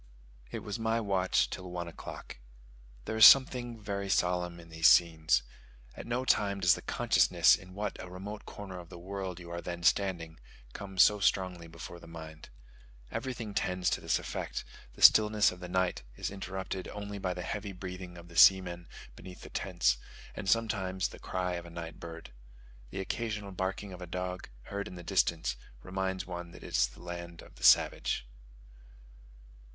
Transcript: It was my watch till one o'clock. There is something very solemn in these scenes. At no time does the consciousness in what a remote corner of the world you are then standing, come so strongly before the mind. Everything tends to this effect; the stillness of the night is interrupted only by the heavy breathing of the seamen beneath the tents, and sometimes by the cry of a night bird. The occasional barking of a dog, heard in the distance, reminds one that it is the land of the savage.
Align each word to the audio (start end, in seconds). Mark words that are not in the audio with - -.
It 0.49 0.63
was 0.63 0.79
my 0.79 0.99
watch 0.99 1.47
till 1.51 1.69
one 1.69 1.87
o'clock. 1.87 2.39
There 3.05 3.15
is 3.15 3.23
something 3.27 3.79
very 3.79 4.09
solemn 4.09 4.59
in 4.59 4.69
these 4.69 4.87
scenes. 4.87 5.43
At 5.95 6.07
no 6.07 6.25
time 6.25 6.59
does 6.59 6.73
the 6.73 6.81
consciousness 6.81 7.55
in 7.55 7.75
what 7.75 8.01
a 8.01 8.09
remote 8.09 8.43
corner 8.47 8.79
of 8.79 8.89
the 8.89 8.97
world 8.97 9.39
you 9.39 9.51
are 9.51 9.61
then 9.61 9.83
standing, 9.83 10.39
come 10.73 10.97
so 10.97 11.19
strongly 11.19 11.67
before 11.67 11.99
the 11.99 12.07
mind. 12.07 12.49
Everything 13.11 13.53
tends 13.53 13.91
to 13.91 14.01
this 14.01 14.17
effect; 14.17 14.65
the 14.95 15.03
stillness 15.03 15.51
of 15.51 15.59
the 15.59 15.69
night 15.69 16.01
is 16.15 16.31
interrupted 16.31 16.87
only 16.87 17.19
by 17.19 17.35
the 17.35 17.43
heavy 17.43 17.71
breathing 17.71 18.17
of 18.17 18.27
the 18.27 18.35
seamen 18.35 18.87
beneath 19.15 19.41
the 19.41 19.51
tents, 19.51 19.97
and 20.33 20.49
sometimes 20.49 21.09
by 21.09 21.11
the 21.11 21.19
cry 21.21 21.53
of 21.53 21.65
a 21.67 21.69
night 21.69 21.99
bird. 21.99 22.31
The 22.89 23.01
occasional 23.01 23.51
barking 23.51 23.93
of 23.93 24.01
a 24.01 24.07
dog, 24.07 24.49
heard 24.63 24.87
in 24.87 24.95
the 24.95 25.03
distance, 25.03 25.57
reminds 25.83 26.25
one 26.25 26.53
that 26.53 26.63
it 26.63 26.67
is 26.69 26.87
the 26.87 27.03
land 27.03 27.43
of 27.43 27.53
the 27.53 27.63
savage. 27.63 28.27